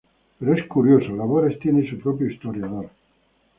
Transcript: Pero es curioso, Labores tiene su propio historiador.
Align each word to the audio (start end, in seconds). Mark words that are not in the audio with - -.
Pero 0.39 0.55
es 0.55 0.65
curioso, 0.65 1.15
Labores 1.15 1.59
tiene 1.59 1.87
su 1.87 1.99
propio 1.99 2.27
historiador. 2.27 2.89